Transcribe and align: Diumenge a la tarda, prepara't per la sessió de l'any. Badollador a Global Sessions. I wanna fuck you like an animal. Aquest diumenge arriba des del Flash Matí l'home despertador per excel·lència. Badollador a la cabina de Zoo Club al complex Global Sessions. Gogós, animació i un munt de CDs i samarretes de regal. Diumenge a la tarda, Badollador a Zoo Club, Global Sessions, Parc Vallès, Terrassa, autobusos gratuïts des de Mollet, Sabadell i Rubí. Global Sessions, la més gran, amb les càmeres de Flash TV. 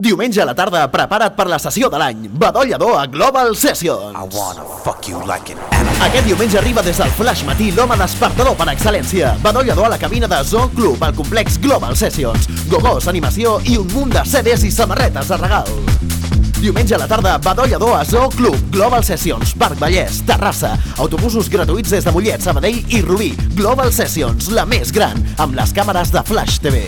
Diumenge 0.00 0.40
a 0.40 0.46
la 0.48 0.54
tarda, 0.56 0.86
prepara't 0.88 1.34
per 1.36 1.44
la 1.44 1.58
sessió 1.60 1.90
de 1.92 1.98
l'any. 2.00 2.22
Badollador 2.40 2.94
a 2.96 3.02
Global 3.04 3.50
Sessions. 3.52 4.14
I 4.16 4.22
wanna 4.32 4.64
fuck 4.80 5.06
you 5.06 5.20
like 5.28 5.52
an 5.52 5.60
animal. 5.76 6.06
Aquest 6.06 6.24
diumenge 6.24 6.56
arriba 6.56 6.80
des 6.80 6.96
del 6.96 7.10
Flash 7.18 7.44
Matí 7.44 7.68
l'home 7.76 7.98
despertador 8.00 8.56
per 8.56 8.70
excel·lència. 8.72 9.34
Badollador 9.44 9.90
a 9.90 9.92
la 9.92 9.98
cabina 10.00 10.26
de 10.26 10.40
Zoo 10.48 10.70
Club 10.72 11.04
al 11.04 11.12
complex 11.12 11.60
Global 11.60 11.92
Sessions. 12.00 12.48
Gogós, 12.72 13.10
animació 13.12 13.58
i 13.68 13.76
un 13.76 13.92
munt 13.92 14.16
de 14.16 14.24
CDs 14.24 14.64
i 14.64 14.72
samarretes 14.72 15.28
de 15.28 15.36
regal. 15.36 15.68
Diumenge 16.62 16.96
a 16.96 17.04
la 17.04 17.08
tarda, 17.08 17.36
Badollador 17.36 18.00
a 18.00 18.04
Zoo 18.08 18.32
Club, 18.32 18.56
Global 18.72 19.04
Sessions, 19.04 19.52
Parc 19.52 19.76
Vallès, 19.84 20.24
Terrassa, 20.24 20.78
autobusos 20.96 21.52
gratuïts 21.52 21.92
des 21.92 22.08
de 22.08 22.16
Mollet, 22.16 22.40
Sabadell 22.40 22.80
i 22.88 23.04
Rubí. 23.04 23.34
Global 23.52 23.92
Sessions, 23.92 24.48
la 24.48 24.64
més 24.64 24.96
gran, 24.96 25.20
amb 25.36 25.60
les 25.60 25.76
càmeres 25.76 26.16
de 26.16 26.24
Flash 26.24 26.56
TV. 26.64 26.86